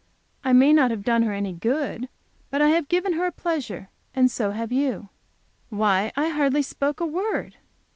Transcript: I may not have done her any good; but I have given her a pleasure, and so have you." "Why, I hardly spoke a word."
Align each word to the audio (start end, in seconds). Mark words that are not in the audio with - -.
I 0.43 0.51
may 0.51 0.73
not 0.73 0.89
have 0.89 1.03
done 1.03 1.21
her 1.21 1.31
any 1.31 1.53
good; 1.53 2.09
but 2.49 2.59
I 2.59 2.69
have 2.69 2.87
given 2.87 3.13
her 3.13 3.27
a 3.27 3.31
pleasure, 3.31 3.89
and 4.15 4.31
so 4.31 4.49
have 4.49 4.71
you." 4.71 5.09
"Why, 5.69 6.11
I 6.15 6.29
hardly 6.29 6.63
spoke 6.63 6.99
a 6.99 7.05
word." 7.05 7.57